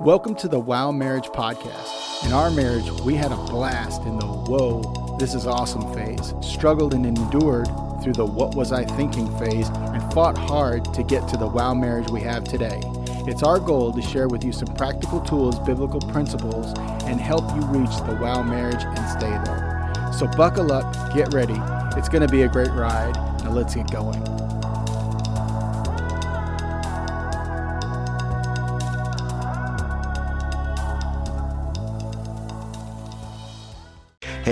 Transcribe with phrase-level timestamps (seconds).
[0.00, 2.26] Welcome to the Wow Marriage Podcast.
[2.26, 6.94] In our marriage, we had a blast in the whoa, this is awesome phase, struggled
[6.94, 7.68] and endured
[8.02, 11.74] through the what was I thinking phase, and fought hard to get to the wow
[11.74, 12.82] marriage we have today.
[13.28, 17.62] It's our goal to share with you some practical tools, biblical principles, and help you
[17.66, 20.12] reach the wow marriage and stay there.
[20.12, 21.56] So buckle up, get ready.
[21.96, 23.14] It's going to be a great ride.
[23.44, 24.22] Now let's get going.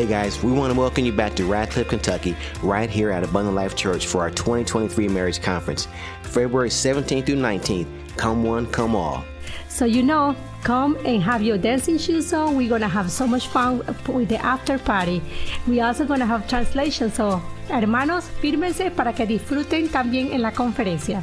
[0.02, 3.54] Hey guys, we want to welcome you back to Radcliff, Kentucky, right here at Abundant
[3.54, 5.86] Life Church for our 2023 Marriage Conference,
[6.24, 7.86] February 17th through 19th.
[8.16, 9.24] Come one, come all.
[9.68, 10.34] So you know,
[10.64, 12.56] come and have your dancing shoes on.
[12.56, 15.22] We're gonna have so much fun with the after party.
[15.68, 17.12] We also gonna have translation.
[17.12, 21.22] So, hermanos, fírmense para que disfruten también en la conferencia.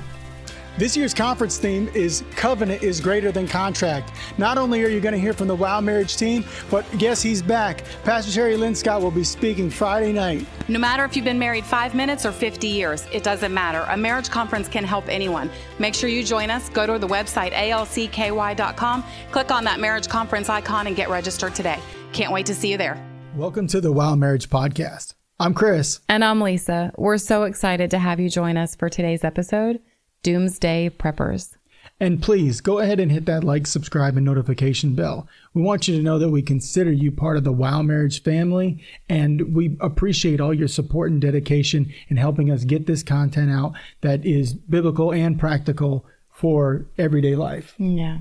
[0.80, 4.14] This year's conference theme is Covenant is Greater Than Contract.
[4.38, 7.42] Not only are you going to hear from the Wow Marriage team, but guess he's
[7.42, 7.84] back.
[8.06, 10.48] Pastor Terry Lynn Scott will be speaking Friday night.
[10.70, 13.86] No matter if you've been married five minutes or 50 years, it doesn't matter.
[13.90, 15.50] A marriage conference can help anyone.
[15.80, 16.70] Make sure you join us.
[16.70, 21.80] Go to the website alcky.com, click on that marriage conference icon, and get registered today.
[22.14, 23.06] Can't wait to see you there.
[23.36, 25.16] Welcome to the Wow Marriage Podcast.
[25.42, 26.00] I'm Chris.
[26.08, 26.94] And I'm Lisa.
[26.98, 29.81] We're so excited to have you join us for today's episode.
[30.23, 31.56] Doomsday Preppers.
[32.02, 35.28] And please go ahead and hit that like, subscribe, and notification bell.
[35.53, 38.81] We want you to know that we consider you part of the Wow Marriage family,
[39.09, 43.73] and we appreciate all your support and dedication in helping us get this content out
[44.02, 47.75] that is biblical and practical for everyday life.
[47.78, 48.20] Yeah.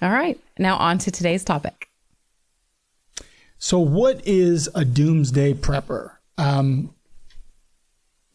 [0.00, 0.40] All right.
[0.58, 1.88] Now, on to today's topic.
[3.58, 6.16] So, what is a doomsday prepper?
[6.38, 6.92] Um,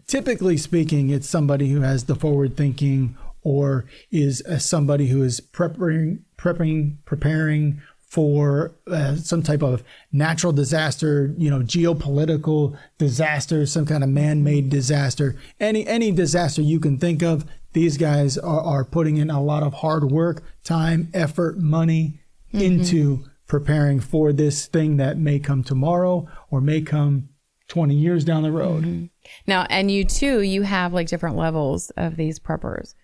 [0.07, 5.39] typically speaking, it's somebody who has the forward thinking or is uh, somebody who is
[5.39, 13.85] preparing, prepping, preparing for uh, some type of natural disaster, you know, geopolitical disaster, some
[13.85, 17.45] kind of man-made disaster, any any disaster you can think of.
[17.73, 22.21] These guys are, are putting in a lot of hard work, time, effort, money
[22.53, 22.65] mm-hmm.
[22.65, 27.29] into preparing for this thing that may come tomorrow or may come
[27.67, 28.83] 20 years down the road.
[28.83, 29.05] Mm-hmm.
[29.45, 32.95] Now, and you too, you have like different levels of these preppers.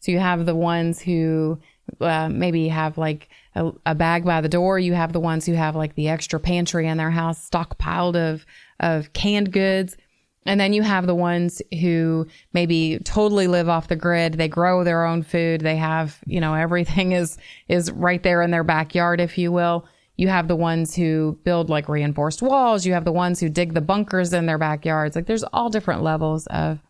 [0.00, 1.60] So you have the ones who
[2.00, 4.78] uh, maybe have like a, a, bag by the door.
[4.78, 8.44] You have the ones who have like the extra pantry in their house stockpiled of,
[8.80, 9.96] of canned goods.
[10.44, 14.34] And then you have the ones who maybe totally live off the grid.
[14.34, 15.60] They grow their own food.
[15.60, 17.38] They have, you know, everything is,
[17.68, 19.86] is right there in their backyard, if you will.
[20.16, 22.84] You have the ones who build like reinforced walls.
[22.84, 25.16] You have the ones who dig the bunkers in their backyards.
[25.16, 26.80] Like there's all different levels of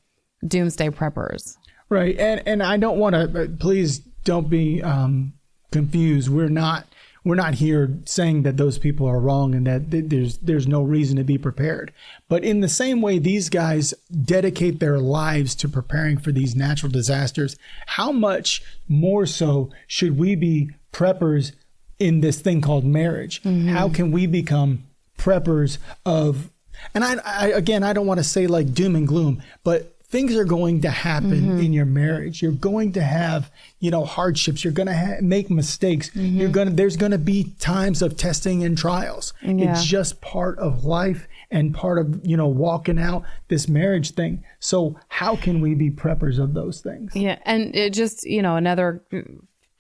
[0.47, 1.57] doomsday preppers.
[1.89, 2.19] Right.
[2.19, 5.35] And and I don't want to please don't be um,
[5.71, 6.29] confused.
[6.29, 6.87] We're not
[7.25, 11.17] we're not here saying that those people are wrong and that there's there's no reason
[11.17, 11.93] to be prepared.
[12.29, 13.95] But in the same way these guys
[14.25, 17.57] dedicate their lives to preparing for these natural disasters,
[17.87, 21.53] how much more so should we be preppers
[21.99, 23.43] in this thing called marriage.
[23.43, 23.69] Mm-hmm.
[23.69, 24.85] How can we become
[25.19, 26.51] preppers of
[26.95, 30.37] and I, I, again I don't want to say like doom and gloom, but things
[30.37, 31.59] are going to happen mm-hmm.
[31.59, 32.43] in your marriage.
[32.43, 34.63] You're going to have, you know, hardships.
[34.63, 36.11] You're going to ha- make mistakes.
[36.11, 36.39] Mm-hmm.
[36.39, 39.33] You're going to there's going to be times of testing and trials.
[39.41, 39.73] Yeah.
[39.73, 44.45] It's just part of life and part of, you know, walking out this marriage thing.
[44.61, 47.17] So, how can we be preppers of those things?
[47.17, 49.03] Yeah, and it just, you know, another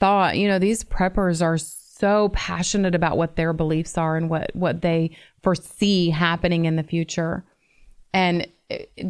[0.01, 1.82] thought, you know, these preppers are so
[2.33, 5.11] passionate about what their beliefs are and what what they
[5.43, 7.45] foresee happening in the future.
[8.13, 8.47] And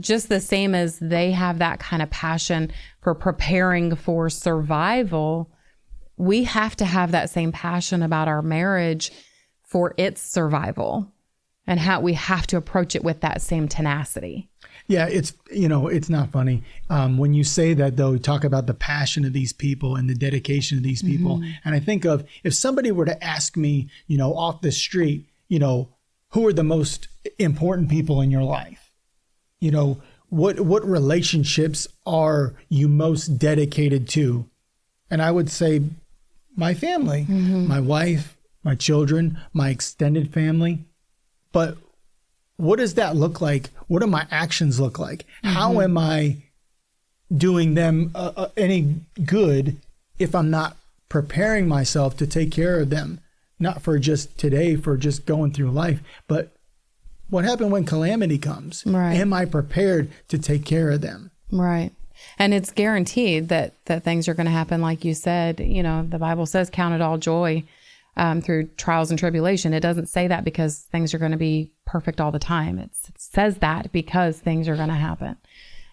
[0.00, 5.50] just the same as they have that kind of passion for preparing for survival,
[6.16, 9.10] we have to have that same passion about our marriage
[9.62, 11.10] for its survival
[11.66, 14.50] and how we have to approach it with that same tenacity.
[14.86, 18.16] Yeah, it's you know it's not funny um, when you say that though.
[18.16, 21.52] Talk about the passion of these people and the dedication of these people, mm-hmm.
[21.64, 25.26] and I think of if somebody were to ask me, you know, off the street,
[25.48, 25.88] you know,
[26.30, 27.08] who are the most
[27.38, 28.90] important people in your life?
[29.60, 34.48] You know, what what relationships are you most dedicated to?
[35.10, 35.82] And I would say
[36.56, 37.68] my family, mm-hmm.
[37.68, 40.84] my wife, my children, my extended family.
[41.52, 41.76] But
[42.62, 43.70] what does that look like?
[43.88, 45.24] What do my actions look like?
[45.42, 45.48] Mm-hmm.
[45.48, 46.36] How am I
[47.36, 49.78] doing them uh, uh, any good
[50.20, 50.76] if I'm not
[51.08, 53.18] preparing myself to take care of them?
[53.58, 56.52] Not for just today, for just going through life, but
[57.30, 58.84] what happened when calamity comes?
[58.86, 59.14] Right.
[59.14, 61.32] Am I prepared to take care of them?
[61.50, 61.90] Right.
[62.38, 65.58] And it's guaranteed that that things are going to happen, like you said.
[65.58, 67.64] You know, the Bible says, "Count it all joy."
[68.14, 69.72] Um, through trials and tribulation.
[69.72, 72.78] It doesn't say that because things are going to be perfect all the time.
[72.78, 75.38] It's, it says that because things are going to happen.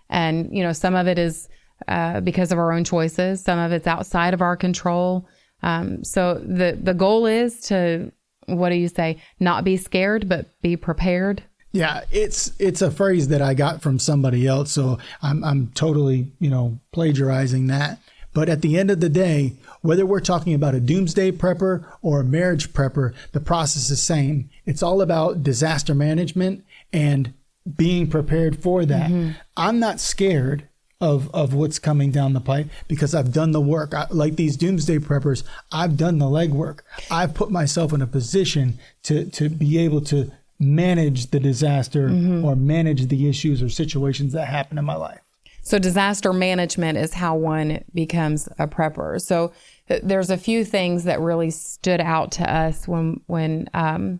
[0.09, 1.47] And, you know, some of it is
[1.87, 5.29] uh, because of our own choices, some of it's outside of our control.
[5.63, 8.11] Um, so the, the goal is to,
[8.47, 11.43] what do you say, not be scared, but be prepared.
[11.71, 16.31] Yeah, it's it's a phrase that I got from somebody else, so I'm I'm totally
[16.39, 17.99] you know plagiarizing that.
[18.33, 22.21] But at the end of the day, whether we're talking about a doomsday prepper or
[22.21, 24.49] a marriage prepper, the process is the same.
[24.65, 27.33] It's all about disaster management and
[27.75, 29.09] being prepared for that.
[29.09, 29.31] Mm-hmm.
[29.55, 30.67] I'm not scared
[31.01, 33.93] of of what's coming down the pipe because I've done the work.
[33.93, 36.79] I, like these doomsday preppers, I've done the legwork.
[37.09, 42.43] I've put myself in a position to to be able to manage the disaster mm-hmm.
[42.43, 45.21] or manage the issues or situations that happen in my life.
[45.61, 49.21] So disaster management is how one becomes a prepper.
[49.21, 49.51] So
[49.87, 54.19] th- there's a few things that really stood out to us when when um,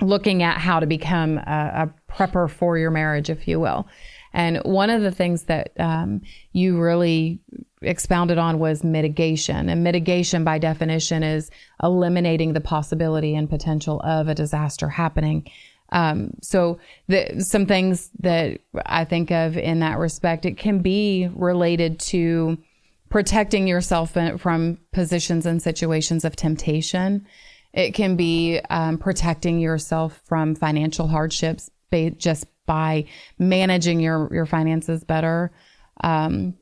[0.00, 3.86] looking at how to become a, a, prepper for your marriage, if you will.
[4.32, 6.20] And one of the things that um,
[6.52, 7.40] you really
[7.82, 9.68] expounded on was mitigation.
[9.68, 11.50] And mitigation, by definition, is
[11.82, 15.48] eliminating the possibility and potential of a disaster happening.
[15.94, 21.30] Um, so the, some things that I think of in that respect, it can be
[21.34, 22.58] related to
[23.08, 27.24] protecting yourself from positions and situations of temptation.
[27.72, 31.70] It can be um, protecting yourself from financial hardships
[32.16, 33.04] just by
[33.38, 35.52] managing your your finances better.
[36.02, 36.54] Um,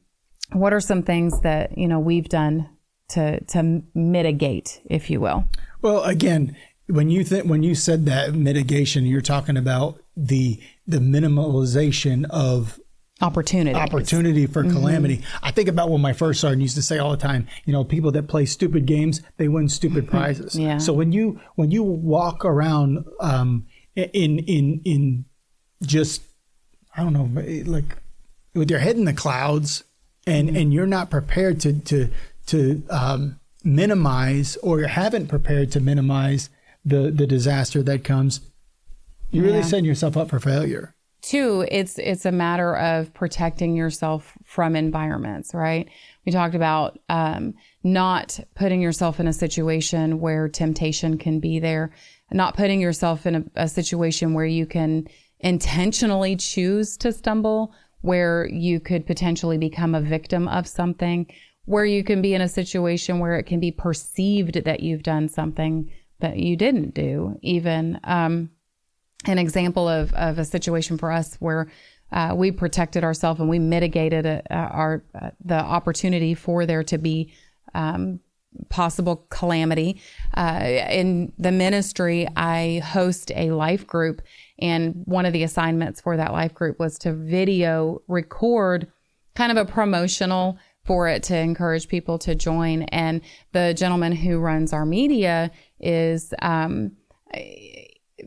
[0.52, 2.68] what are some things that you know we've done
[3.10, 5.44] to to mitigate, if you will?
[5.80, 6.54] Well, again,
[6.86, 12.78] when you think when you said that mitigation, you're talking about the the minimalization of
[13.20, 14.72] opportunity opportunity for mm-hmm.
[14.72, 15.22] calamity.
[15.42, 17.46] I think about what my first sergeant used to say all the time.
[17.64, 20.16] You know, people that play stupid games, they win stupid mm-hmm.
[20.16, 20.56] prizes.
[20.56, 20.78] yeah.
[20.78, 25.24] So when you when you walk around um, in in in
[25.82, 26.22] just
[26.96, 27.30] I don't know,
[27.70, 27.96] like
[28.54, 29.84] with your head in the clouds,
[30.26, 30.56] and mm-hmm.
[30.56, 32.10] and you're not prepared to to
[32.46, 36.50] to um, minimize or you haven't prepared to minimize
[36.84, 38.40] the the disaster that comes,
[39.30, 39.52] you're yeah.
[39.52, 40.94] really setting yourself up for failure.
[41.22, 45.88] Two, it's it's a matter of protecting yourself from environments, right?
[46.26, 51.92] We talked about um, not putting yourself in a situation where temptation can be there,
[52.32, 55.06] not putting yourself in a, a situation where you can
[55.38, 61.26] intentionally choose to stumble, where you could potentially become a victim of something,
[61.66, 65.28] where you can be in a situation where it can be perceived that you've done
[65.28, 65.88] something
[66.22, 67.38] that you didn't do.
[67.42, 68.50] Even um,
[69.26, 71.68] an example of, of a situation for us where
[72.10, 76.66] uh, we protected ourselves and we mitigated a, uh, a, our uh, the opportunity for
[76.66, 77.32] there to be
[77.74, 78.20] um,
[78.68, 80.00] possible calamity.
[80.34, 80.60] Uh,
[80.90, 84.20] in the ministry, I host a life group,
[84.58, 88.90] and one of the assignments for that life group was to video record
[89.34, 92.82] kind of a promotional for it to encourage people to join.
[92.84, 93.20] And
[93.52, 95.50] the gentleman who runs our media
[95.80, 96.92] is um,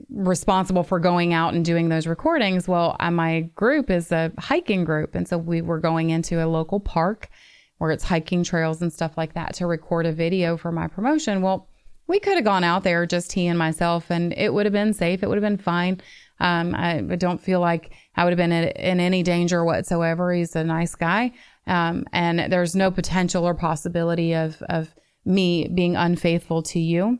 [0.10, 2.68] responsible for going out and doing those recordings.
[2.68, 5.16] Well, uh, my group is a hiking group.
[5.16, 7.30] And so we were going into a local park
[7.78, 11.42] where it's hiking trails and stuff like that to record a video for my promotion.
[11.42, 11.68] Well,
[12.07, 14.94] we could have gone out there, just he and myself, and it would have been
[14.94, 15.24] safe.
[15.24, 16.02] It would have been fine.
[16.40, 20.31] Um, I don't feel like I would have been in, in any danger whatsoever.
[20.31, 21.31] He's a nice guy.
[21.68, 24.94] Um, and there's no potential or possibility of, of
[25.26, 27.19] me being unfaithful to you.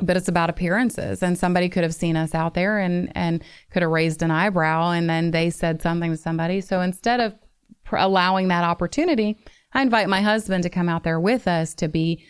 [0.00, 1.22] But it's about appearances.
[1.22, 4.90] And somebody could have seen us out there and, and could have raised an eyebrow
[4.90, 6.60] and then they said something to somebody.
[6.60, 7.34] So instead of
[7.84, 9.38] pr- allowing that opportunity,
[9.72, 12.24] I invite my husband to come out there with us to be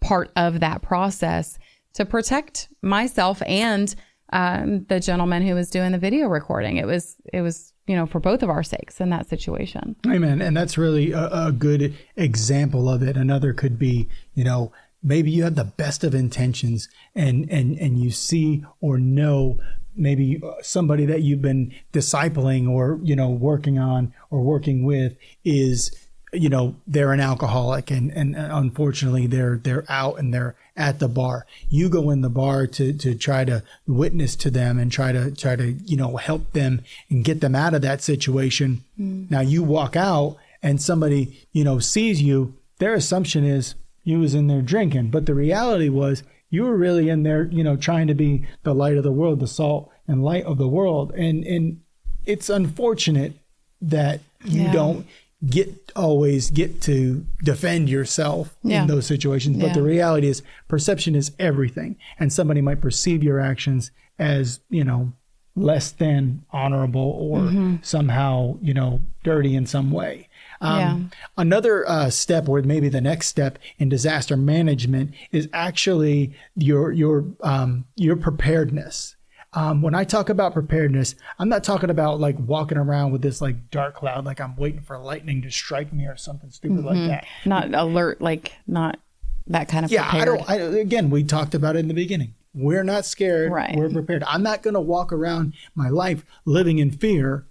[0.00, 1.58] part of that process
[1.94, 3.94] to protect myself and
[4.34, 6.76] um, the gentleman who was doing the video recording.
[6.76, 9.96] It was it was you know for both of our sakes in that situation.
[10.06, 10.42] Amen.
[10.42, 13.16] And that's really a, a good example of it.
[13.16, 14.72] Another could be you know
[15.02, 19.58] maybe you have the best of intentions and and and you see or know
[19.96, 25.96] maybe somebody that you've been discipling or you know working on or working with is
[26.32, 31.08] you know they're an alcoholic and and unfortunately they're they're out and they're at the
[31.08, 35.12] bar you go in the bar to to try to witness to them and try
[35.12, 39.30] to try to you know help them and get them out of that situation mm.
[39.30, 44.34] now you walk out and somebody you know sees you their assumption is you was
[44.34, 48.08] in there drinking but the reality was you were really in there you know trying
[48.08, 51.44] to be the light of the world the salt and light of the world and
[51.44, 51.80] and
[52.26, 53.34] it's unfortunate
[53.80, 54.72] that you yeah.
[54.72, 55.06] don't
[55.46, 58.82] get always get to defend yourself Yeah.
[58.82, 59.58] in those situations.
[59.58, 59.72] But Yeah.
[59.74, 61.96] the reality is perception is everything.
[62.18, 65.12] And somebody might perceive your actions as, you know,
[65.56, 67.76] less than honorable or Mm-hmm.
[67.82, 70.28] somehow, you know, dirty in some way.
[70.60, 70.98] Um, Yeah.
[71.38, 77.24] Another uh, step, or maybe the next step in disaster management, is actually your your
[77.42, 79.14] um, your preparedness.
[79.54, 83.40] Um, when I talk about preparedness, I'm not talking about like walking around with this
[83.40, 86.96] like dark cloud, like I'm waiting for lightning to strike me or something stupid like
[87.08, 87.26] that.
[87.44, 88.98] Not alert, like not
[89.46, 90.48] that kind of Yeah, I don't.
[90.48, 92.34] I, again, we talked about it in the beginning.
[92.54, 93.52] We're not scared.
[93.52, 93.74] Right.
[93.76, 94.22] We're prepared.
[94.26, 97.46] I'm not going to walk around my life living in fear.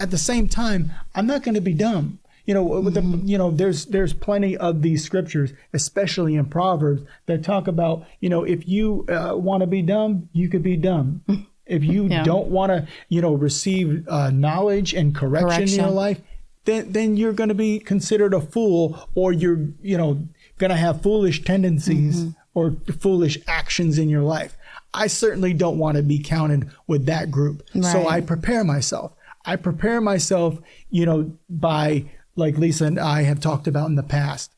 [0.00, 2.18] At the same time, I'm not going to be dumb.
[2.44, 7.02] You know, with the, you know, there's there's plenty of these scriptures, especially in Proverbs,
[7.26, 10.76] that talk about, you know, if you uh, want to be dumb, you could be
[10.76, 11.22] dumb.
[11.64, 12.24] If you Yeah.
[12.24, 16.20] don't want to, you know, receive uh, knowledge and correction, in your life,
[16.64, 20.26] then then you're going to be considered a fool, or you're, you know,
[20.58, 24.56] going to have foolish tendencies or foolish actions in your life.
[24.92, 27.62] I certainly don't want to be counted with that group.
[27.80, 29.12] So I prepare myself.
[29.46, 30.58] I prepare myself,
[30.90, 32.04] you know, by
[32.36, 34.52] like Lisa and I have talked about in the past.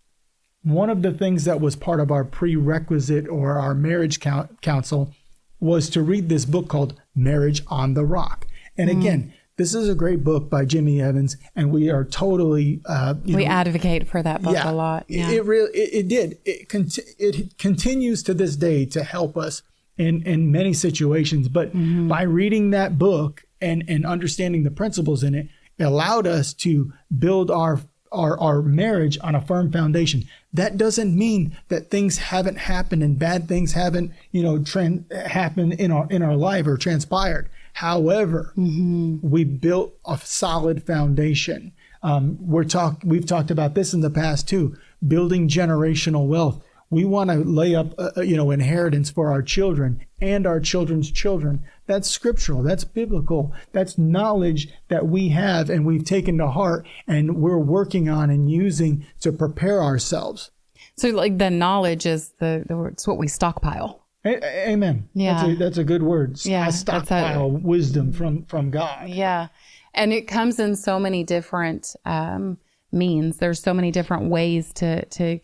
[0.62, 5.12] One of the things that was part of our prerequisite or our marriage coun counsel
[5.60, 8.46] was to read this book called Marriage on the Rock.
[8.76, 13.14] And again, this is a great book by Jimmy Evans, and we are totally uh,
[13.24, 15.04] you we know, advocate for that book a lot.
[15.08, 15.30] it- Yeah.
[15.30, 16.38] It really it, it did.
[16.44, 19.62] It conti- it continues to this day to help us
[19.96, 21.48] in in many situations.
[21.48, 22.08] But Mm-hmm.
[22.08, 26.92] by reading that book and and understanding the principles in it, it allowed us to
[27.18, 27.80] build our
[28.14, 30.24] our, our marriage on a firm foundation.
[30.52, 35.74] That doesn't mean that things haven't happened and bad things haven't, you know, tran- happened
[35.74, 37.48] in our in our life or transpired.
[37.74, 41.72] However, we built a solid foundation.
[42.04, 44.76] Um, we're talk we've talked about this in the past too,
[45.06, 46.62] building generational wealth.
[46.94, 51.10] We want to lay up, uh, you know, inheritance for our children and our children's
[51.10, 51.64] children.
[51.86, 52.62] That's scriptural.
[52.62, 53.52] That's biblical.
[53.72, 58.50] That's knowledge that we have and we've taken to heart and we're working on and
[58.50, 60.50] using to prepare ourselves.
[60.96, 64.00] so like the knowledge is the, the it's what we stockpile.
[64.24, 65.08] A- a- amen.
[65.12, 65.34] Yeah.
[65.34, 66.38] That's a, that's a good word.
[66.44, 69.08] Yeah, I that's stockpile wisdom from from God.
[69.08, 69.48] Yeah.
[69.92, 72.56] And it comes in so many different um,
[72.90, 73.36] means.
[73.36, 75.40] There's so many different ways to to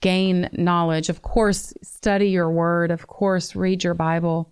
[0.00, 1.08] gain knowledge.
[1.08, 2.90] Of course, study your word.
[2.90, 4.50] Of course, read your Bible.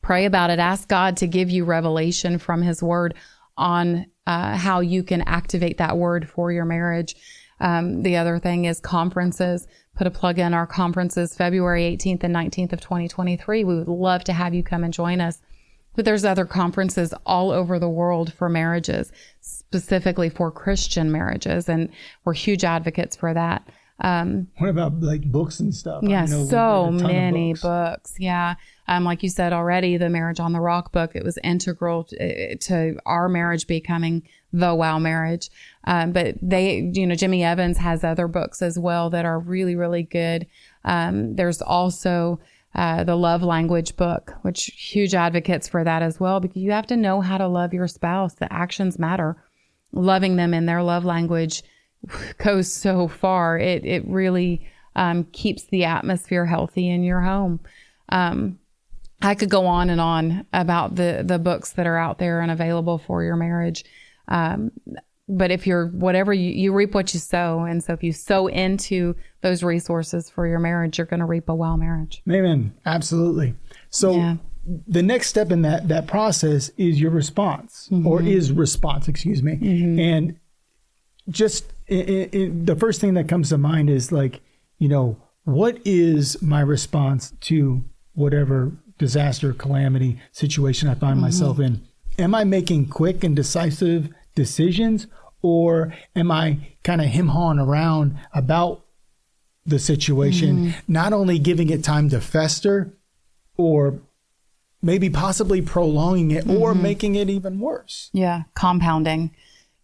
[0.00, 0.58] Pray about it.
[0.58, 3.14] Ask God to give you revelation from His word
[3.56, 7.16] on uh, how you can activate that word for your marriage.
[7.60, 9.66] Um, the other thing is conferences.
[9.94, 13.64] Put a plug in our conferences February 18th and 19th of 2023.
[13.64, 15.40] We would love to have you come and join us.
[15.94, 21.90] But there's other conferences all over the world for marriages, specifically for Christian marriages, and
[22.24, 23.68] we're huge advocates for that.
[24.02, 26.02] Um, What about like books and stuff?
[26.04, 26.56] I yeah, know we've so
[26.90, 27.62] read a ton of many books.
[27.62, 28.14] books.
[28.18, 28.56] Yeah.
[28.88, 32.56] Um, like you said already, the Marriage on the Rock book, it was integral to,
[32.56, 35.50] to our marriage becoming the wow marriage.
[35.84, 39.76] Um, but they, you know, Jimmy Evans has other books as well that are really,
[39.76, 40.48] really good.
[40.84, 42.40] Um, there's also,
[42.74, 46.86] uh, the love language book, which huge advocates for that as well, because you have
[46.88, 48.34] to know how to love your spouse.
[48.34, 49.36] The actions matter.
[49.92, 51.62] Loving them in their love language
[52.38, 53.58] goes so far.
[53.58, 54.66] It it really
[54.96, 57.60] um, keeps the atmosphere healthy in your home.
[58.08, 58.58] Um,
[59.22, 62.50] I could go on and on about the the books that are out there and
[62.50, 63.84] available for your marriage.
[64.28, 64.72] Um,
[65.28, 68.48] but if you're whatever you, you reap what you sow, and so if you sow
[68.48, 72.22] into those resources for your marriage, you're going to reap a well marriage.
[72.30, 72.74] Amen.
[72.84, 73.54] Absolutely.
[73.88, 74.36] So Yeah.
[74.86, 79.52] the next step in that that process is your response, or is response, excuse me.
[80.02, 80.38] And
[81.28, 84.40] just i i i the first thing that comes to mind is like,
[84.78, 87.82] you know, what is my response to
[88.14, 91.22] whatever disaster, calamity situation I find mm-hmm.
[91.22, 91.82] myself in?
[92.18, 95.06] Am I making quick and decisive decisions,
[95.40, 98.84] or am I kind of him hawing around about
[99.64, 100.92] the situation, mm-hmm.
[100.92, 102.92] not only giving it time to fester
[103.56, 104.00] or
[104.82, 106.82] maybe possibly prolonging it or mm-hmm.
[106.82, 108.10] making it even worse.
[108.12, 109.30] Yeah, compounding.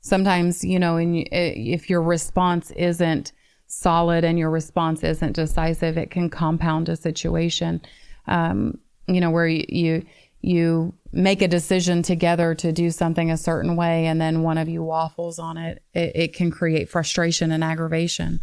[0.00, 3.33] Sometimes, you know, and if your response isn't
[3.67, 7.81] solid and your response isn't decisive, it can compound a situation.
[8.26, 10.02] Um, you know, where you, you
[10.40, 14.69] you make a decision together to do something a certain way, and then one of
[14.69, 15.83] you waffles on it.
[15.95, 18.40] It, it can create frustration and aggravation.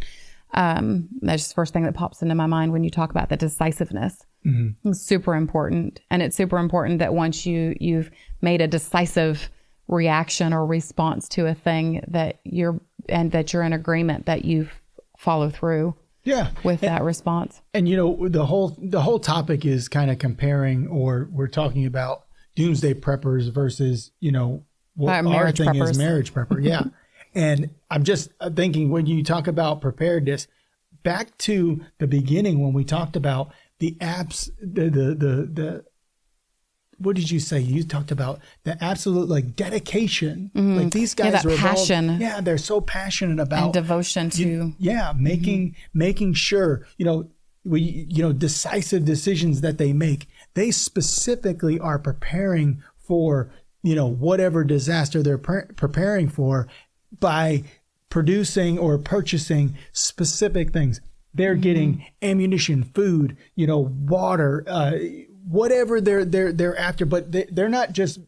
[0.54, 3.38] Um, that's the first thing that pops into my mind when you talk about the
[3.38, 4.26] decisiveness.
[4.90, 9.50] It's super important, and it's super important that once you you've made a decisive
[9.88, 14.68] reaction or response to a thing, that you're and that you're in agreement that you
[15.18, 16.50] follow through Yeah.
[16.64, 17.62] with that response.
[17.74, 21.86] And you know the whole the whole topic is kind of comparing, or we're talking
[21.86, 22.24] about
[22.56, 24.64] doomsday preppers versus you know
[24.96, 26.64] what Uh, our marriage thing is marriage prepper.
[26.64, 26.84] Yeah,
[27.36, 30.48] and I'm just thinking when you talk about preparedness,
[31.04, 35.86] back to the beginning when we talked about the apps, the the the the.
[36.98, 37.60] What did you say?
[37.60, 40.52] You talked about the absolute like dedication.
[40.56, 41.26] Like these Mm-hmm.
[41.26, 42.22] Yeah, guys that are passion.
[42.22, 47.30] Yeah, they're so passionate about And devotion to you- yeah making making sure you know
[47.64, 53.52] we you know decisive decisions that they make they specifically are preparing for
[53.84, 56.68] you know whatever disaster they're pre- preparing for
[57.20, 57.64] by
[58.10, 61.02] producing or purchasing specific things
[61.34, 64.92] they're getting ammunition food you know water uh,
[65.48, 68.20] whatever they're they're they're after but they, they're not just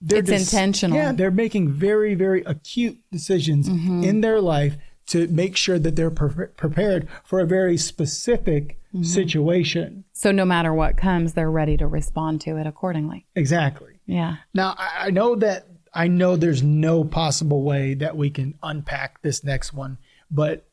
[0.00, 0.96] they're It's just- intentional.
[0.96, 4.02] Yeah, they're making very, very acute decisions Mm-hmm.
[4.04, 4.76] in their life
[5.06, 9.04] to make sure that they're pre- prepared for a very specific Mm-hmm.
[9.04, 10.04] situation.
[10.12, 13.24] so no matter what comes, they're ready to respond to it accordingly.
[13.34, 13.94] Exactly.
[14.04, 14.36] Yeah.
[14.52, 19.22] Now, I, I know that I know there's no possible way that we can unpack
[19.22, 19.96] this next one,
[20.30, 20.66] but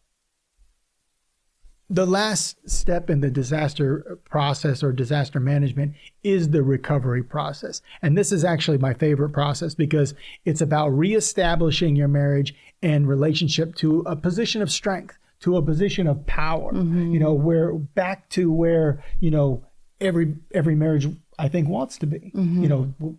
[1.89, 7.81] the last step in the disaster process or disaster management is the recovery process.
[8.01, 10.13] And this is actually my favorite process because
[10.45, 12.53] it's about reestablishing your marriage
[12.83, 16.73] and relationship to a position of strength, to a position of power.
[16.73, 17.11] Mm-hmm.
[17.11, 19.65] You know, where back to where, you know,
[19.99, 21.07] every every marriage
[21.39, 22.31] I think wants to be.
[22.35, 22.63] Mm-hmm.
[22.63, 23.17] You know,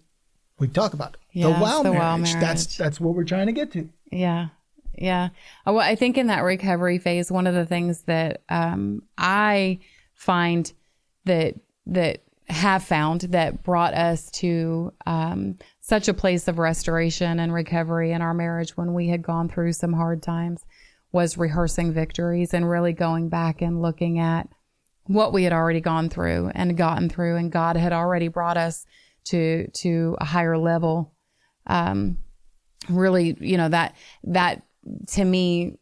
[0.58, 1.42] we talk about it.
[1.42, 2.40] the wow the wow marriage.
[2.40, 3.88] That's that's what we're trying to get to.
[4.12, 4.48] Yeah.
[4.94, 5.30] Yeah.
[5.66, 9.80] Uh, Well, I think in that recovery phase, one of the things that um, I
[10.14, 10.70] find
[11.24, 11.54] that
[11.86, 18.10] that have found that brought us to um, such a place of restoration and recovery
[18.12, 20.64] in our marriage when we had gone through some hard times
[21.12, 24.48] was rehearsing victories and really going back and looking at
[25.04, 28.84] what we had already gone through and gotten through and God had already brought us
[29.24, 31.12] to to a higher level
[31.66, 32.18] um
[32.88, 34.62] really you know that that
[35.08, 35.76] to me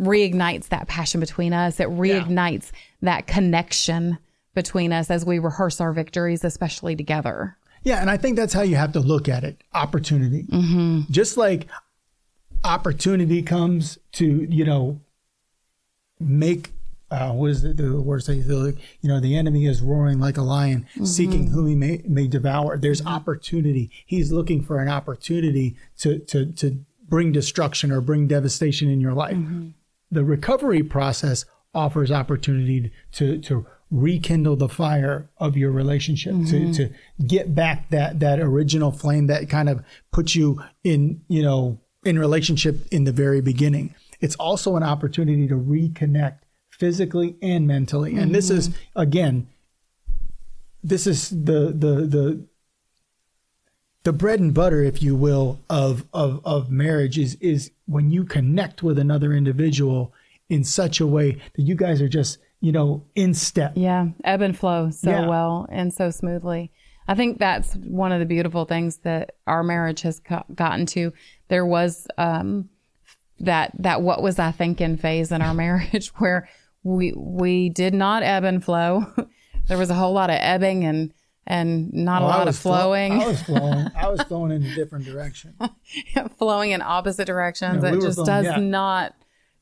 [0.00, 2.70] reignites that passion between us it reignites
[3.02, 4.18] that connection
[4.54, 8.62] between us as we rehearse our victories especially together Yeah, and I think that's how
[8.62, 9.62] you have to look at it.
[9.74, 10.46] Opportunity.
[11.10, 11.66] Just like
[12.64, 15.00] opportunity comes to, you know,
[16.18, 16.72] make
[17.10, 18.36] uh, what is it, the word say?
[18.36, 22.76] You know, the enemy is roaring like a lion, seeking whom he may, may devour.
[22.78, 23.90] There's opportunity.
[24.06, 29.12] He's looking for an opportunity to to to bring destruction or bring devastation in your
[29.12, 29.36] life.
[29.36, 29.68] Mm-hmm.
[30.10, 36.72] The recovery process offers opportunity to to rekindle the fire of your relationship to mm-hmm.
[36.72, 36.90] to
[37.26, 42.18] get back that that original flame that kind of puts you in you know in
[42.18, 43.94] relationship in the very beginning.
[44.20, 46.38] It's also an opportunity to reconnect
[46.70, 48.16] physically and mentally.
[48.16, 48.58] And this mm-hmm.
[48.58, 49.48] is again
[50.82, 52.46] this is the the the
[54.04, 58.24] the bread and butter, if you will, of of of marriage is is when you
[58.24, 60.12] connect with another individual
[60.48, 63.72] in such a way that you guys are just you know in step.
[63.74, 65.26] Yeah, ebb and flow so Yeah.
[65.26, 66.70] well and so smoothly.
[67.06, 71.12] I think that's one of the beautiful things that our marriage has co- gotten to.
[71.48, 72.68] There was um,
[73.40, 76.48] that that what was I thinking phase in our marriage where
[76.82, 79.06] we we did not ebb and flow.
[79.66, 81.12] there was a whole lot of ebbing and
[81.46, 83.86] and not a Oh, lot of was flo- flowing, I was flowing.
[83.96, 85.54] I was flowing in a different direction.
[86.38, 87.82] flowing in opposite directions.
[87.84, 88.56] It just flowing, does yeah.
[88.56, 89.14] not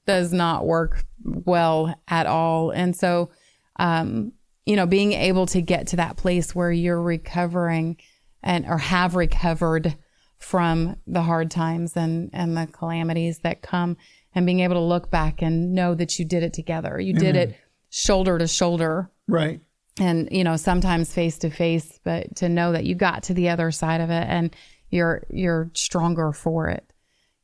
[0.07, 2.71] does not work well at all.
[2.71, 3.31] And so,
[3.79, 4.33] um,
[4.67, 7.97] you know, being able to get to that place where you're recovering
[8.43, 9.97] and or have recovered
[10.39, 13.97] from the hard times and and the calamities that come,
[14.35, 16.99] and being able to look back and know that you did it together.
[17.01, 17.57] You did it
[17.91, 19.61] shoulder to shoulder Right.
[19.99, 23.49] And you know sometimes face to face but to know that you got to the
[23.49, 24.55] other side of it and
[24.91, 26.85] you're you're stronger for it.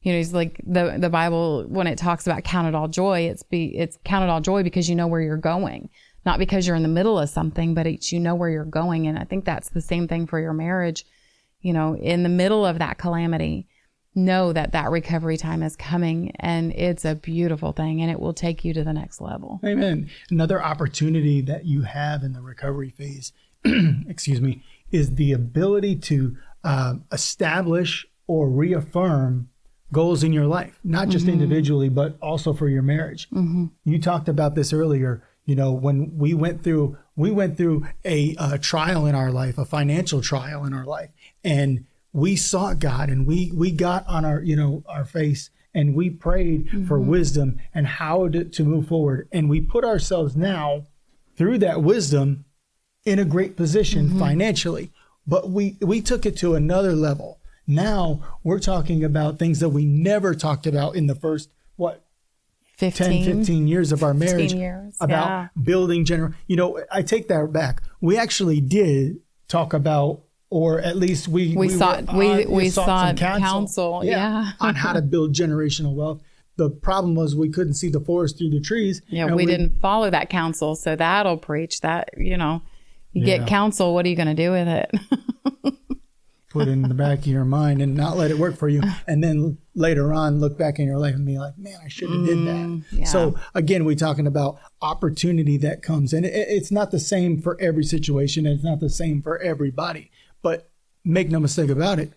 [0.02, 3.22] You know it's like the the bible when it talks about count it all joy
[3.22, 5.90] it's be it's count it all joy because you know where you're going.
[6.24, 9.06] Not because you're in the middle of something but it's you know where you're going.
[9.06, 11.04] And i think that's the same thing for your marriage.
[11.60, 13.66] You know in the middle of that calamity
[14.14, 18.34] know that that recovery time is coming and it's a beautiful thing and it will
[18.34, 20.10] take you to the next level Amen.
[20.30, 23.32] Another opportunity that you have in the recovery phase,
[24.08, 29.48] excuse me, is the ability to um, establish or reaffirm
[29.92, 33.28] goals in your life, not just individually, but also for your marriage.
[33.84, 35.22] You talked about this earlier.
[35.46, 39.56] You know, when we went through, we went through a, uh trial in our life,
[39.56, 41.10] a financial trial in our life,
[41.42, 45.94] and we sought God, and we we got on our, you know, our face and
[45.94, 47.10] we prayed for mm-hmm.
[47.10, 49.28] wisdom and how to, to move forward.
[49.32, 50.86] And we put ourselves now
[51.36, 52.44] through that wisdom
[53.04, 54.18] in a great position mm-hmm.
[54.18, 54.90] financially.
[55.26, 57.38] But we, we took it to another level.
[57.66, 62.04] Now we're talking about things that we never talked about in the first, what,
[62.78, 63.24] 10, 15.
[63.24, 65.48] 15 years of our marriage years, about yeah.
[65.62, 66.32] building general.
[66.46, 67.82] You know, I take that back.
[68.00, 69.18] We actually did
[69.48, 74.02] talk about, or at least we We were sought- we- on- we some sought counsel,
[74.04, 74.52] yeah.
[74.60, 76.22] on how to build generational wealth.
[76.56, 79.00] The problem was we couldn't see the forest through the trees.
[79.08, 82.08] Yeah, and we, didn't follow that counsel, so that'll preach that.
[82.16, 82.62] You know,
[83.12, 83.38] you Yeah.
[83.38, 83.94] get counsel.
[83.94, 84.90] What are you going to do with it?
[86.50, 88.80] put it in the back of your mind and not let it work for you.
[89.06, 92.08] And then later on, look back in your life and be like, man, I should
[92.10, 92.56] have did that.
[92.56, 93.04] Mm, yeah.
[93.04, 97.60] So again, we're talking about opportunity that comes and it, it's not the same for
[97.60, 98.46] every situation.
[98.46, 100.10] and It's not the same for everybody,
[100.42, 100.70] but
[101.04, 102.12] make no mistake about it.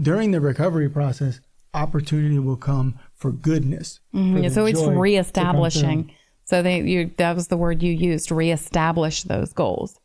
[0.00, 1.40] During the recovery process,
[1.72, 4.00] opportunity will come for goodness.
[4.12, 6.10] for Yeah, the so it's joy to come reestablishing.
[6.44, 9.98] So they you that was the word you used, reestablish those goals.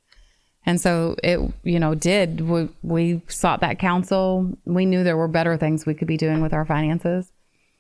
[0.66, 4.58] And so it you know did we, we sought that counsel.
[4.66, 7.32] We knew there were better things we could be doing with our finances.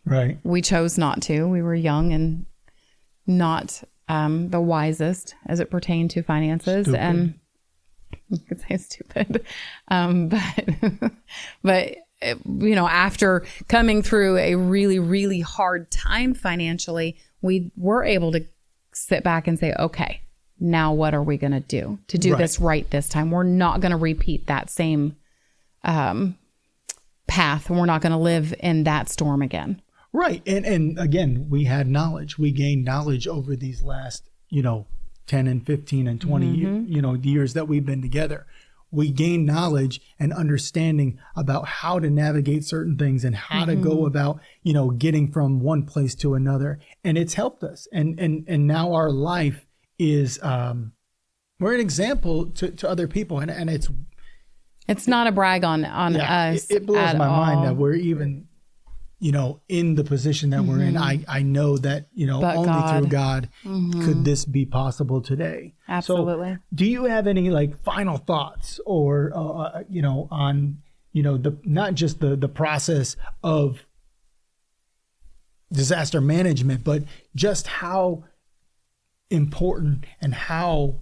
[0.06, 0.40] Right.
[0.44, 1.48] We chose not to.
[1.48, 2.46] We were young and
[3.28, 6.86] not um, the wisest as it pertained to finances.
[6.86, 7.00] Stupid.
[7.00, 7.40] And
[8.30, 9.46] you could say stupid,
[9.90, 11.12] um, but
[11.64, 18.32] but you know, after coming through a really really hard time financially, we were able
[18.34, 18.46] to
[18.94, 20.22] sit back and say, okay,
[20.60, 22.40] now what are we going to do to do Right.
[22.40, 23.32] this right this time?
[23.32, 25.16] We're not going to repeat that same
[25.84, 26.38] um,
[27.28, 27.70] path.
[27.70, 29.82] We're not going to live in that storm again.
[30.12, 30.42] Right.
[30.48, 32.38] And and again, we had knowledge.
[32.38, 34.88] We gained knowledge over these last, you know,
[35.30, 38.46] 10 and 15 and 20 ye- you know, years that we've been together.
[38.92, 44.08] We gain knowledge and understanding about how to navigate certain things and how to go
[44.08, 46.80] about, you know, getting from one place to another.
[47.04, 47.88] And it's helped us.
[47.94, 49.68] And and and now our life
[50.00, 50.94] is um
[51.60, 53.90] we're an example to, to other people and, and it's
[54.88, 56.66] It's not a brag on on yeah, us.
[56.72, 58.48] it, it blows my mind that we're even
[59.20, 62.56] you know in the position that we're in i i know that you know But
[62.56, 63.50] only through God.
[63.66, 64.06] Mm-hmm.
[64.06, 66.54] could this be possible today Absolutely.
[66.56, 71.38] so do you have any like final thoughts or uh, you know on you know
[71.38, 73.86] the not just the the process of
[75.72, 77.04] disaster management but
[77.36, 78.24] just how
[79.30, 80.96] important and how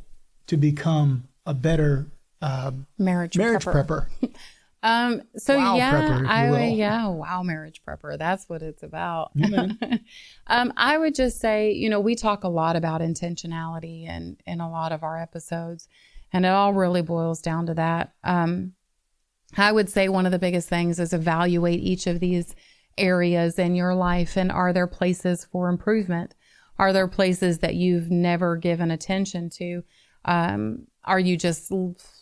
[0.47, 2.07] to become a better
[2.41, 4.07] uh, marriage marriage prepper.
[4.19, 4.29] prepper
[4.87, 5.23] Um.
[5.35, 6.59] So Wow yeah, prepper, I will.
[6.59, 7.07] Yeah.
[7.07, 8.17] Wow, marriage prepper.
[8.17, 9.31] That's what it's about.
[9.43, 9.77] Amen.
[10.47, 10.71] um.
[10.77, 14.71] I would just say, you know, we talk a lot about intentionality and in a
[14.71, 15.89] lot of our episodes,
[16.31, 18.13] and it all really boils down to that.
[18.23, 18.73] Um.
[19.57, 22.55] I would say one of the biggest things is evaluate each of these
[22.97, 26.35] areas in your life and are there places for improvement?
[26.77, 29.83] Are there places that you've never given attention to?
[30.25, 31.71] Um, are you just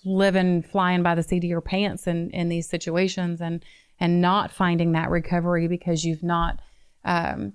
[0.03, 3.63] living flying by the seat of your pants in, in these situations and
[3.99, 6.59] and not finding that recovery because you've not
[7.05, 7.53] um,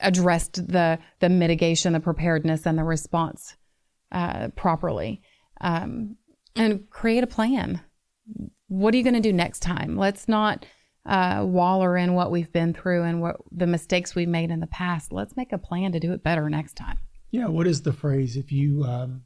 [0.00, 3.56] addressed the the mitigation, the preparedness, and the response
[4.12, 5.22] uh, properly?
[5.60, 6.16] Um,
[6.56, 7.80] and create a plan
[8.68, 9.96] what are you going to do next time?
[9.96, 10.64] Let's not
[11.04, 14.66] uh, waller in what we've been through and what the mistakes we've made in the
[14.68, 15.12] past.
[15.12, 16.98] Let's make a plan to do it better next time.
[17.32, 18.36] Yeah, what is the phrase?
[18.36, 19.22] If you um,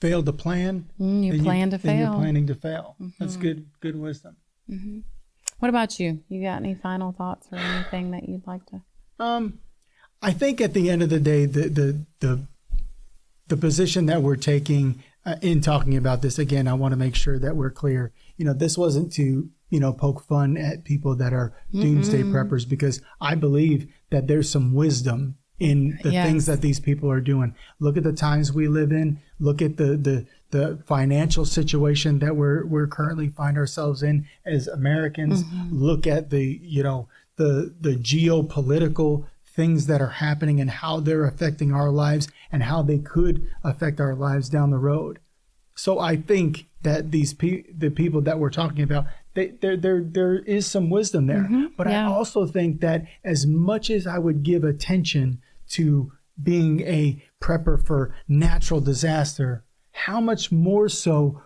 [0.00, 1.92] fail to plan, Mm, you plan to then fail.
[1.94, 2.12] Mm-hmm.
[2.12, 2.96] You're planning to fail.
[3.18, 3.66] That's good.
[3.80, 4.36] Good wisdom.
[5.58, 6.20] What about you?
[6.28, 8.82] You got any final thoughts or anything that you'd like to?
[9.18, 9.60] Um,
[10.20, 12.46] I think at the end of the day, the the the
[13.48, 17.14] the position that we're taking uh, in talking about this again, I want to make
[17.14, 18.12] sure that we're clear.
[18.36, 22.68] You know, this wasn't to you know poke fun at people that are doomsday preppers
[22.68, 26.26] because I believe that there's some wisdom in the Yes.
[26.26, 27.54] things that these people are doing.
[27.78, 29.20] Look at the times we live in.
[29.38, 34.68] Look at the the the financial situation that we're we're currently find ourselves in as
[34.68, 35.44] Americans.
[35.44, 35.82] Mm-hmm.
[35.82, 41.24] Look at the you know the the geopolitical things that are happening and how they're
[41.24, 45.18] affecting our lives and how they could affect our lives down the road.
[45.74, 50.02] So I think that these pe- the people that we're talking about, they, there there
[50.02, 51.44] there is some wisdom there.
[51.44, 51.66] Mm-hmm.
[51.76, 52.08] but yeah.
[52.08, 57.84] I also think that as much as I would give attention to being a prepper
[57.84, 61.42] for natural disaster, how much more so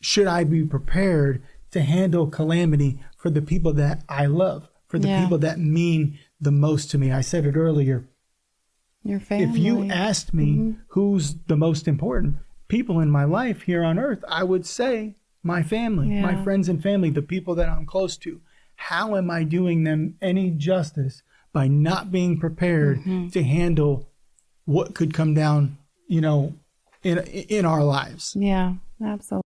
[0.00, 5.08] should I be prepared to handle calamity for the people that I love, for the
[5.08, 5.22] Yeah.
[5.22, 7.12] people that mean the most to me?
[7.12, 8.08] I said it earlier.
[9.04, 9.44] Your family.
[9.44, 10.80] If you asked me mm-hmm.
[10.88, 12.36] who's the most important
[12.68, 16.82] people in my life here on earth, I would say my family, my friends and
[16.82, 18.40] family, the people that I'm close to.
[18.74, 23.28] how am I doing them any justice by not being prepared Mm-hmm.
[23.28, 24.08] to handle
[24.64, 26.54] what could come down, you know,
[27.02, 28.34] in in our lives?
[28.38, 29.42] Yeah, absolutely.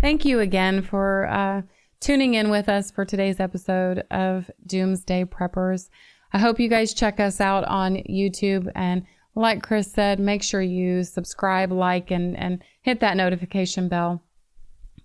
[0.00, 1.62] Thank you again for uh,
[2.00, 5.88] tuning in with us for today's episode of Doomsday Preppers.
[6.32, 8.70] I hope you guys check us out on YouTube.
[8.74, 14.22] And like Chris said, make sure you subscribe, like, and, and hit that notification bell.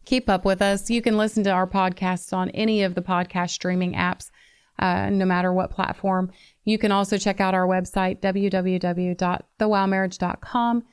[0.05, 0.89] Keep up with us.
[0.89, 4.31] You can listen to our podcasts on any of the podcast streaming apps,
[4.79, 6.31] uh, no matter what platform.
[6.65, 10.83] You can also check out our website, www.thewowmarriage.com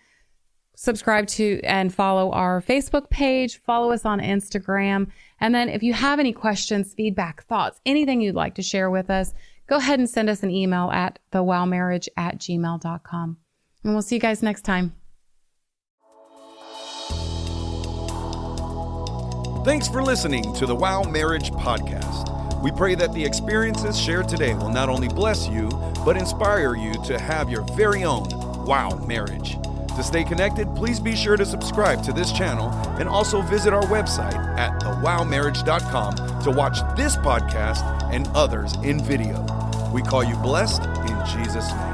[0.76, 5.08] subscribe to and follow our Facebook page, follow us on Instagram.
[5.40, 9.10] And then if you have any questions, feedback, thoughts, anything you'd like to share with
[9.10, 9.34] us,
[9.66, 13.36] go ahead and send us an email at thewowmarriage at gmail.com.
[13.82, 14.94] And we'll see you guys next time.
[19.64, 22.35] Thanks for listening to the Wow Marriage Podcast.
[22.62, 25.68] We pray that the experiences shared today will not only bless you,
[26.04, 28.28] but inspire you to have your very own
[28.64, 29.58] Wow Marriage.
[29.96, 33.84] To stay connected, please be sure to subscribe to this channel and also visit our
[33.84, 39.40] website at thewowmarriage.com to watch this podcast and others in video.
[39.92, 41.85] We call you blessed in Jesus' name.